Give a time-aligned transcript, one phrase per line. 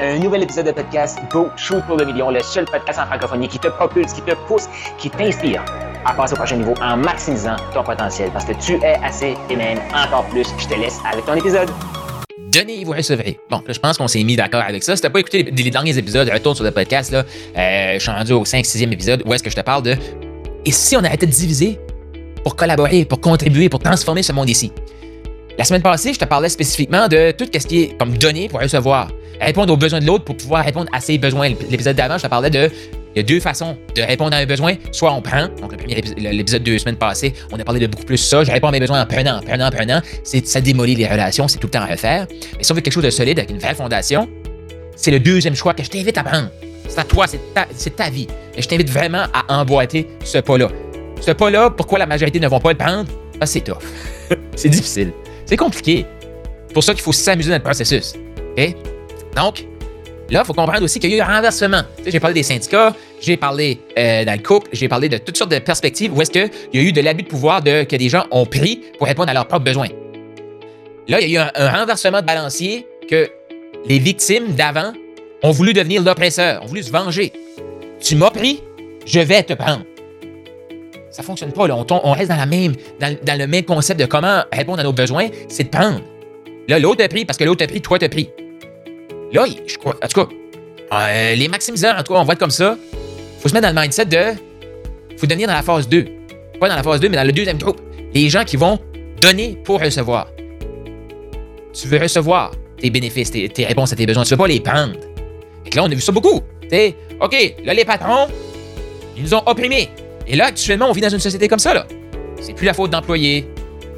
[0.00, 3.46] Un nouvel épisode de podcast Go Shoot pour le million, le seul podcast en francophonie
[3.46, 5.64] qui te propulse, qui te pousse, qui t'inspire
[6.04, 9.54] à passer au prochain niveau en maximisant ton potentiel parce que tu es assez et
[9.54, 10.48] même encore plus.
[10.58, 11.70] Je te laisse avec ton épisode.
[12.84, 13.38] Vous recevrez.
[13.48, 14.96] Bon, là, je pense qu'on s'est mis d'accord avec ça.
[14.96, 17.24] Si t'as pas écouté les, derniers épisodes, retourne sur le podcast, là.
[17.56, 19.96] Euh, je suis rendu au 5-6e épisode où est-ce que je te parle de.
[20.64, 21.78] Et si on arrêtait de diviser
[22.42, 24.72] pour collaborer, pour contribuer, pour transformer ce monde ici?
[25.56, 28.60] La semaine passée, je te parlais spécifiquement de tout ce qui est comme donner pour
[28.60, 29.08] recevoir.
[29.40, 31.50] Répondre aux besoins de l'autre pour pouvoir répondre à ses besoins.
[31.70, 32.70] L'épisode d'avant, je te parlais de.
[33.14, 34.74] Il y a deux façons de répondre à un besoin.
[34.90, 37.78] Soit on prend, donc le premier épisode, l'épisode de deux semaines passées, on a parlé
[37.78, 38.42] de beaucoup plus ça.
[38.42, 40.00] Je réponds à mes besoins en prenant, en prenant, en prenant.
[40.24, 42.26] Ça démolit les relations, c'est tout le temps à refaire.
[42.56, 44.28] Mais si on veut quelque chose de solide avec une vraie fondation,
[44.96, 46.48] c'est le deuxième choix que je t'invite à prendre.
[46.88, 48.28] C'est à toi, c'est ta, vie.
[48.56, 50.68] Et je t'invite vraiment à emboîter ce pas-là.
[51.20, 53.08] Ce pas-là, pourquoi la majorité ne vont pas le prendre?
[53.40, 53.78] Que c'est tough.
[54.56, 55.12] c'est difficile.
[55.46, 56.04] C'est compliqué.
[56.68, 58.14] C'est pour ça qu'il faut s'amuser dans le processus.
[58.56, 58.93] OK?
[59.34, 59.66] Donc,
[60.30, 61.82] là, il faut comprendre aussi qu'il y a eu un renversement.
[62.06, 65.50] J'ai parlé des syndicats, j'ai parlé euh, dans le couple, j'ai parlé de toutes sortes
[65.50, 68.24] de perspectives où est-ce qu'il y a eu de l'abus de pouvoir que des gens
[68.30, 69.88] ont pris pour répondre à leurs propres besoins.
[71.08, 73.28] Là, il y a eu un, renversement de balancier que
[73.86, 74.92] les victimes d'avant
[75.42, 77.32] ont voulu devenir l'oppresseur, ont voulu se venger.
[78.00, 78.62] Tu m'as pris,
[79.04, 79.82] je vais te prendre.
[81.10, 81.76] Ça fonctionne pas, là.
[81.76, 86.00] On, reste dans, le même concept de comment répondre à nos besoins, c'est de prendre.
[86.66, 88.30] Là, l'autre t'a pris parce que l'autre t'a pris, toi t'as pris.
[89.32, 90.28] Là, je crois, en tout cas,
[90.92, 92.76] euh, les maximiseurs, en tout cas, on va être comme ça.
[93.40, 94.38] Faut se mettre dans le mindset de.
[95.16, 96.04] Faut devenir dans la phase 2.
[96.60, 97.80] Pas dans la phase 2, mais dans le deuxième groupe.
[98.14, 98.78] Les gens qui vont
[99.20, 100.28] donner pour recevoir.
[101.72, 104.22] Tu veux recevoir tes bénéfices, tes, tes réponses à tes besoins.
[104.22, 104.94] Tu veux pas les prendre.
[105.66, 106.42] Et là, on a vu ça beaucoup.
[107.20, 108.26] OK, là, les patrons,
[109.16, 109.88] ils nous ont opprimés.
[110.26, 111.86] Et là, actuellement, on vit dans une société comme ça, là.
[112.40, 113.48] C'est plus la faute d'employé.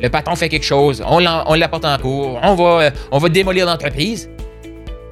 [0.00, 1.18] Le patron fait quelque chose, on
[1.54, 4.28] l'apporte en cours, on va, euh, on va démolir l'entreprise.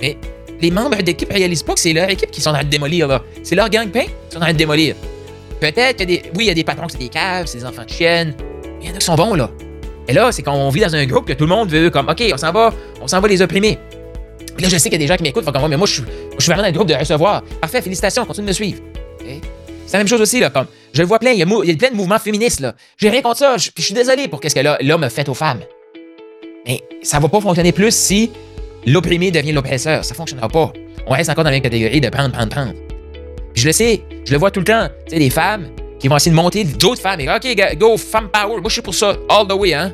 [0.01, 0.17] Mais
[0.61, 3.09] les membres d'équipe réalisent pas que c'est leur équipe qui sont en train de démolir,
[3.09, 3.23] là.
[3.43, 4.97] C'est leur gang-pain qui sont en train de démolir.
[5.61, 6.23] Peut-être que des.
[6.37, 8.35] Oui, il y a des patrons qui c'est des caves, c'est des enfants de chiennes.
[8.81, 9.51] Il y en a qui sont bons, là.
[10.09, 12.09] Et là, c'est quand on vit dans un groupe que tout le monde veut, comme,
[12.09, 13.79] OK, on s'en va, on s'en va les opprimer.
[14.55, 15.95] Puis là, je sais qu'il y a des gens qui m'écoutent, comme, mais moi, je
[15.95, 16.03] suis,
[16.39, 17.43] je vraiment dans le groupe de recevoir.
[17.61, 18.83] Parfait, félicitations, continue de me suivre.
[19.87, 21.91] C'est la même chose aussi, là, comme, je le vois plein, il y a, plein
[21.91, 22.75] de mouvements féministes, là.
[22.97, 25.29] J'ai rien contre ça, je, puis je suis désolé pour qu'est-ce que l'homme a fait
[25.29, 25.61] aux femmes.
[26.67, 28.31] Mais ça va pas fonctionner plus si
[28.87, 30.05] l'opprimé devient l'oppresseur.
[30.05, 30.73] Ça fonctionnera pas.
[31.07, 32.73] On reste encore dans la même catégorie de prendre, prendre, prendre.
[33.55, 34.89] Je le sais, je le vois tout le temps.
[35.07, 35.69] Tu sais, des femmes
[35.99, 38.61] qui vont essayer de monter d'autres femmes et OK, go, femme power.
[38.61, 39.93] Moi, je suis pour ça, all the way, hein.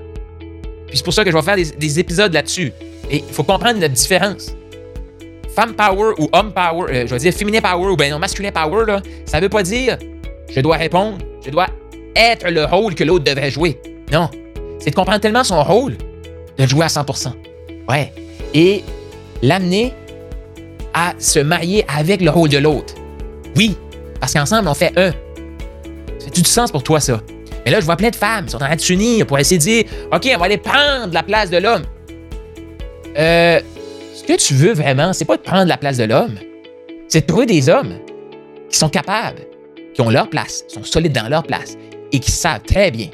[0.88, 2.72] Puis c'est pour ça que je vais faire des, des épisodes là-dessus.
[3.10, 4.54] Et il faut comprendre la différence.
[5.54, 8.52] Femme power ou homme power, euh, je vais dire féminin power ou ben non, masculin
[8.52, 9.98] power, là, ça veut pas dire
[10.48, 11.66] je dois répondre, je dois
[12.14, 13.78] être le rôle que l'autre devrait jouer.
[14.12, 14.30] Non.
[14.78, 17.32] C'est de comprendre tellement son rôle de le jouer à 100%.
[17.88, 18.12] Ouais.
[18.54, 18.82] Et
[19.42, 19.92] l'amener
[20.94, 22.94] à se marier avec le rôle de l'autre.
[23.56, 23.76] Oui,
[24.18, 25.10] parce qu'ensemble, on fait un.
[26.18, 27.20] Ça fait du sens pour toi, ça?
[27.64, 29.58] Mais là, je vois plein de femmes qui sont en train de s'unir pour essayer
[29.58, 31.82] de dire OK, on va aller prendre la place de l'homme.
[33.18, 33.60] Euh,
[34.14, 36.34] ce que tu veux vraiment, c'est pas de prendre la place de l'homme,
[37.08, 37.94] c'est de trouver des hommes
[38.70, 39.40] qui sont capables,
[39.94, 41.76] qui ont leur place, sont solides dans leur place
[42.12, 43.08] et qui savent très bien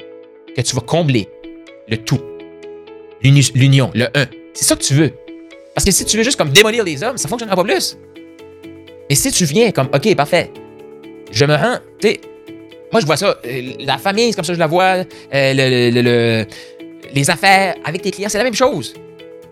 [0.55, 1.27] que tu vas combler
[1.87, 2.21] le tout.
[3.21, 4.25] L'uni- L'union, le un.
[4.53, 5.11] C'est ça que tu veux.
[5.77, 7.99] Parce que si tu veux juste comme démolir les hommes, ça fonctionnera pas plus.
[9.07, 10.51] Mais si tu viens comme, OK, parfait,
[11.31, 12.21] je me rends, tu sais,
[12.91, 15.53] moi je vois ça, euh, la famille, c'est comme ça que je la vois, euh,
[15.53, 16.45] le- le- le-
[17.13, 18.95] les affaires avec tes clients, c'est la même chose.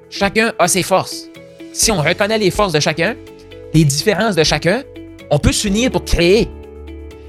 [0.10, 1.30] Chacun a ses forces.
[1.74, 3.16] Si on reconnaît les forces de chacun,
[3.76, 4.82] les différences de chacun,
[5.30, 6.48] on peut s'unir pour créer.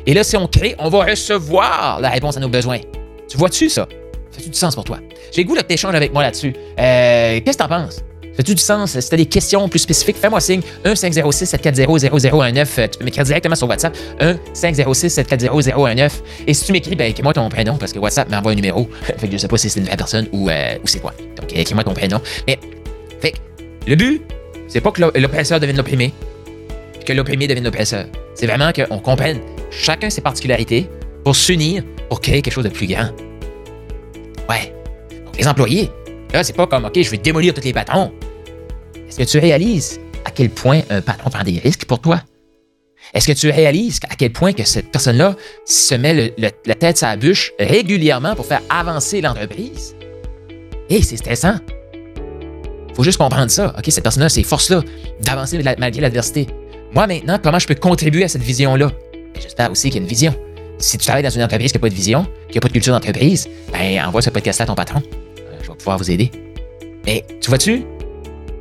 [0.07, 2.79] Et là, si on crée, on va recevoir la réponse à nos besoins.
[3.29, 3.87] Tu vois-tu ça?
[4.31, 5.01] Ça fait du sens pour toi?
[5.33, 6.55] J'ai le goût de t'échanger avec moi là-dessus.
[6.79, 7.99] Euh, Qu'est-ce que t'en penses?
[8.37, 8.99] Fait du sens?
[9.01, 10.61] Si t'as des questions plus spécifiques, fais-moi signe.
[10.85, 12.67] 1-506-740-0019.
[12.79, 13.97] Euh, Tu peux m'écrire directement sur WhatsApp.
[14.21, 16.11] 1-506-740-0019.
[16.47, 18.89] Et si tu m'écris, ben, écris-moi ton prénom parce que WhatsApp m'envoie un numéro.
[19.19, 21.13] fait que je sais pas si c'est une vraie personne ou, euh, ou c'est quoi.
[21.41, 22.21] Donc, écris-moi ton prénom.
[22.47, 22.59] Mais,
[23.87, 24.23] le but,
[24.69, 26.13] c'est pas que l'o- l'oppresseur devienne l'opprimé,
[27.07, 28.07] que l'opprimé devienne l'oppresseur.
[28.35, 29.39] C'est vraiment qu'on comprenne
[29.71, 30.91] chacun ses particularités
[31.25, 33.11] pour s'unir, pour créer quelque chose de plus grand.
[34.49, 34.75] Ouais.
[35.25, 35.89] Donc, les employés,
[36.33, 38.11] là, c'est pas comme, OK, je vais démolir tous les patrons.
[39.19, 42.21] Est-ce que tu réalises à quel point un patron prend des risques pour toi?
[43.15, 47.07] Est-ce que tu réalises à quel point que cette personne-là se met la tête sur
[47.07, 49.97] la bûche régulièrement pour faire avancer l'entreprise?
[50.91, 51.55] Et c'est stressant.
[52.95, 53.75] faut juste comprendre ça.
[53.89, 54.83] Cette personne-là, ces forces-là
[55.23, 56.47] d'avancer malgré l'adversité.
[56.93, 58.89] Moi, maintenant, comment je peux contribuer à cette vision-là?
[58.89, 60.35] Ben, J'espère aussi qu'il y a une vision.
[60.79, 62.75] Si tu travailles dans une entreprise qui n'a pas de vision, qui n'a pas de
[62.75, 65.01] culture d'entreprise, ben, envoie ce podcast-là à ton patron.
[65.01, 66.31] Euh, je vais pouvoir vous aider.
[67.07, 67.87] Mais tu vois-tu?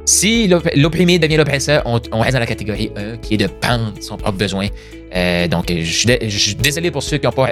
[0.06, 4.18] Si l'opprimé devient l'oppresseur, on, reste dans la catégorie 1 qui est de prendre son
[4.18, 4.68] propre besoin.
[5.16, 7.52] Euh, donc, je suis, désolé pour ceux qui n'ont pas,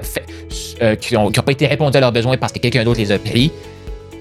[0.81, 3.51] euh, pas été répondus à leurs besoins parce que quelqu'un d'autre les a pris.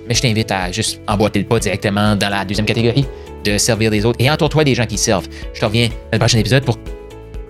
[0.09, 3.05] Mais je t'invite à juste emboîter le pas directement dans la deuxième catégorie,
[3.45, 5.29] de servir les autres et entoure-toi des gens qui servent.
[5.53, 6.79] Je te reviens dans le prochain épisode pour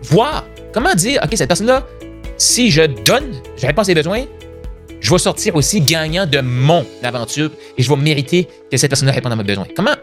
[0.02, 1.86] voir comment dire, OK, cette personne-là,
[2.38, 4.24] si je donne, je réponds à ses besoins,
[5.00, 9.12] je vais sortir aussi gagnant de mon aventure et je vais mériter que cette personne-là
[9.12, 9.66] réponde à mes besoins.
[9.74, 9.94] Comment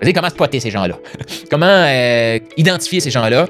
[0.00, 0.98] Vas-y, comment spotter ces gens-là?
[1.50, 3.46] comment euh, identifier ces gens-là?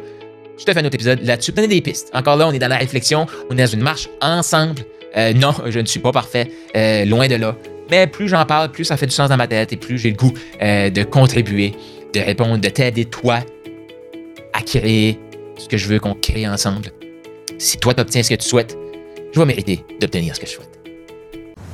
[0.58, 1.52] Je te fais un autre épisode là-dessus.
[1.52, 2.10] Donner des pistes.
[2.14, 3.26] Encore là, on est dans la réflexion.
[3.50, 4.82] On est dans une marche ensemble.
[5.16, 6.50] Euh, non, je ne suis pas parfait.
[6.76, 7.56] Euh, loin de là.
[7.90, 10.10] Mais plus j'en parle, plus ça fait du sens dans ma tête et plus j'ai
[10.10, 11.72] le goût de contribuer,
[12.12, 13.38] de répondre, de t'aider, toi,
[14.52, 15.20] à créer
[15.56, 16.90] ce que je veux qu'on crée ensemble.
[17.58, 18.76] Si toi, tu obtiens ce que tu souhaites,
[19.32, 20.75] je vais mériter d'obtenir ce que je souhaite.